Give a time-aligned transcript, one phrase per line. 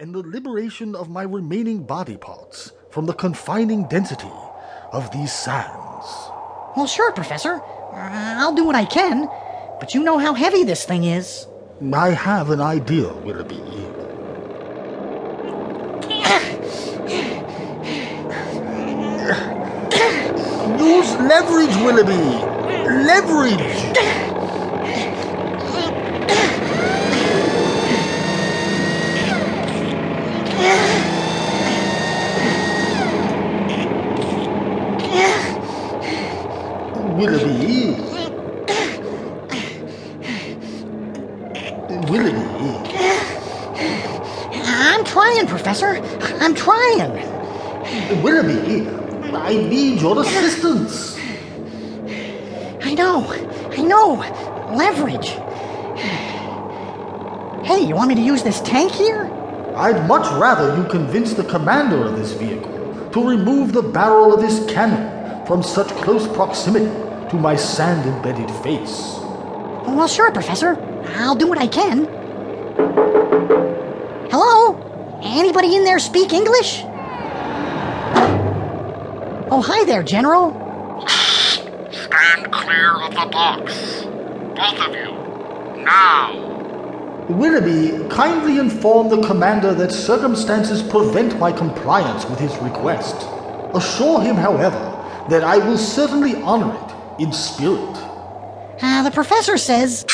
[0.00, 4.32] and the liberation of my remaining body parts from the confining density
[4.92, 6.06] of these sands.
[6.74, 7.60] Well, sure, Professor.
[7.92, 9.28] Uh, I'll do what I can.
[9.78, 11.46] But you know how heavy this thing is.
[11.92, 13.56] I have an idea, Willoughby.
[20.80, 22.24] Use leverage, Willoughby!
[23.04, 24.29] Leverage!
[37.20, 37.90] Willoughby.
[42.08, 42.94] Willoughby.
[44.64, 46.00] I'm trying, Professor.
[46.40, 47.12] I'm trying.
[48.22, 48.88] Willoughby,
[49.36, 51.18] I need your assistance.
[52.82, 53.26] I know.
[53.30, 54.14] I know.
[54.74, 55.28] Leverage.
[57.66, 59.30] Hey, you want me to use this tank here?
[59.76, 64.42] I'd much rather you convince the commander of this vehicle to remove the barrel of
[64.42, 69.18] his cannon from such close proximity to my sand embedded face.
[69.86, 70.76] Well, sure, Professor.
[71.14, 72.06] I'll do what I can.
[74.30, 75.20] Hello?
[75.22, 76.82] Anybody in there speak English?
[79.52, 80.50] Oh, hi there, General.
[81.06, 84.04] Stand clear of the box.
[84.56, 85.84] Both of you.
[85.84, 87.26] Now.
[87.28, 93.14] Willoughby, kindly inform the commander that circumstances prevent my compliance with his request.
[93.72, 94.80] Assure him, however,
[95.28, 96.89] that I will certainly honor it
[97.20, 97.96] in spirit.
[98.82, 100.04] Uh, the professor says.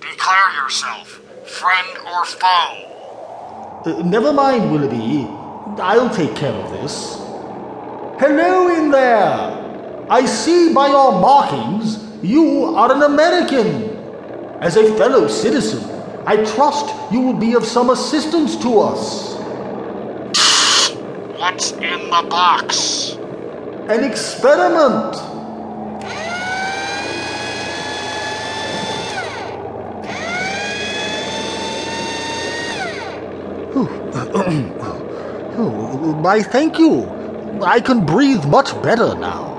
[0.00, 3.82] Declare yourself, friend or foe.
[3.84, 5.28] Uh, never mind, Willoughby.
[5.82, 7.16] I'll take care of this.
[8.18, 10.06] Hello in there!
[10.08, 13.90] I see by your markings you are an American.
[14.60, 15.82] As a fellow citizen,
[16.26, 19.34] I trust you will be of some assistance to us.
[21.38, 23.18] What's in the box?
[23.88, 25.16] An experiment.
[35.56, 37.08] Oh, my thank you.
[37.62, 39.54] I can breathe much better now.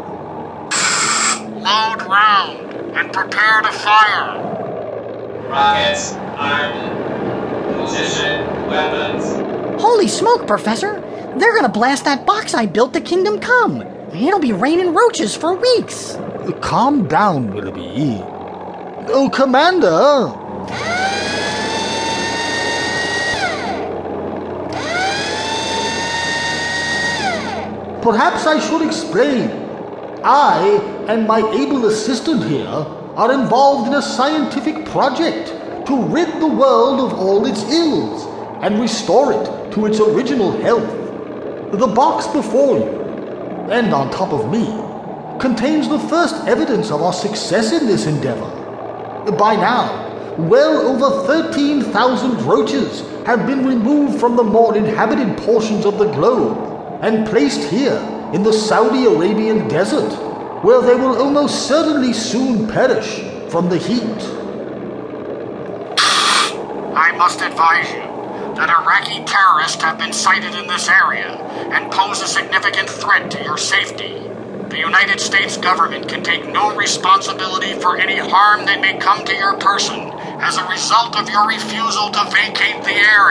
[1.56, 5.48] Load round and prepare to fire.
[5.48, 9.82] Rockets, armed, position, weapons.
[9.82, 11.00] Holy smoke, Professor!
[11.38, 13.82] They're gonna blast that box I built to Kingdom Come.
[14.14, 16.18] It'll be raining roaches for weeks.
[16.60, 18.20] Calm down, Willoughby.
[19.08, 20.45] Oh, Commander!
[28.06, 29.50] Perhaps I should explain.
[30.24, 30.60] I
[31.08, 35.48] and my able assistant here are involved in a scientific project
[35.88, 38.28] to rid the world of all its ills
[38.64, 40.88] and restore it to its original health.
[41.72, 44.68] The box before you, and on top of me,
[45.40, 48.52] contains the first evidence of our success in this endeavor.
[49.32, 55.98] By now, well over 13,000 roaches have been removed from the more inhabited portions of
[55.98, 57.98] the globe and placed here
[58.34, 60.12] in the Saudi Arabian desert,
[60.64, 64.22] where they will almost certainly soon perish from the heat.
[66.96, 68.16] I must advise you
[68.56, 71.28] that Iraqi terrorists have been sighted in this area
[71.72, 74.22] and pose a significant threat to your safety.
[74.70, 79.36] The United States government can take no responsibility for any harm that may come to
[79.36, 83.25] your person as a result of your refusal to vacate the area.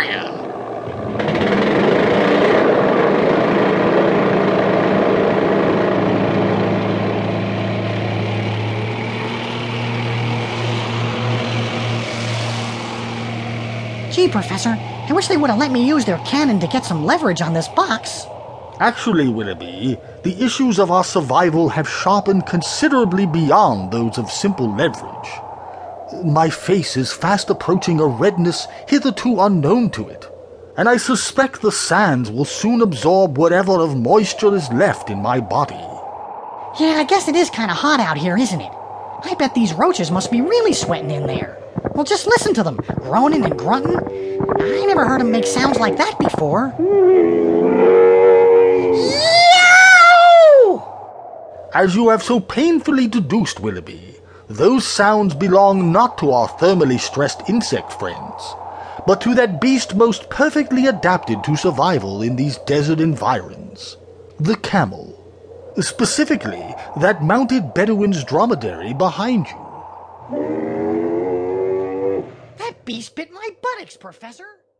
[14.15, 17.05] Gee, Professor, I wish they would have let me use their cannon to get some
[17.05, 18.27] leverage on this box.
[18.79, 25.31] Actually, Willoughby, the issues of our survival have sharpened considerably beyond those of simple leverage.
[26.25, 30.31] My face is fast approaching a redness hitherto unknown to it,
[30.77, 35.41] and I suspect the sands will soon absorb whatever of moisture is left in my
[35.41, 35.75] body.
[36.78, 38.72] Yeah, I guess it is kind of hot out here, isn't it?
[39.25, 41.64] I bet these roaches must be really sweating in there.
[41.92, 43.98] Well, just listen to them, groaning and grunting.
[43.98, 46.75] I never heard them make sounds like that before.
[50.54, 51.71] Yow!
[51.75, 54.16] As you have so painfully deduced, Willoughby,
[54.48, 58.54] those sounds belong not to our thermally stressed insect friends,
[59.07, 63.97] but to that beast most perfectly adapted to survival in these desert environs
[64.39, 65.21] the camel.
[65.81, 69.64] Specifically, that mounted Bedouin's dromedary behind you.
[72.84, 74.45] Beast bit my buttocks, Professor.